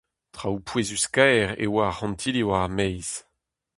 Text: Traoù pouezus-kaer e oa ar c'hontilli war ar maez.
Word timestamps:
Traoù 0.33 0.57
pouezus-kaer 0.67 1.47
e 1.63 1.65
oa 1.69 1.81
ar 1.87 1.95
c'hontilli 1.97 2.43
war 2.49 2.63
ar 2.65 2.71
maez. 2.77 3.09